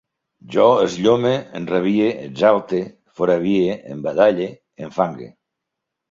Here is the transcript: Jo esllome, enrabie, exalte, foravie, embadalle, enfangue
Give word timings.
Jo 0.53 0.63
esllome, 0.83 1.33
enrabie, 1.59 2.07
exalte, 2.29 2.79
foravie, 3.19 3.75
embadalle, 3.97 4.47
enfangue 4.87 5.29